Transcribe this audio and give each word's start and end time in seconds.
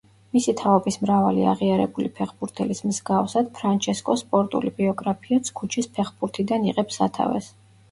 მისი 0.35 0.53
თაობის 0.59 0.95
მრავალი 1.01 1.43
აღიარებული 1.51 2.09
ფეხბურთელის 2.21 2.81
მსგავსად, 2.87 3.53
ფრანჩესკოს 3.59 4.25
სპორტული 4.27 4.75
ბიოგრაფიაც 4.81 5.55
ქუჩის 5.63 5.93
ფეხბურთიდან 6.01 6.69
იღებს 6.75 7.01
სათავეს. 7.05 7.55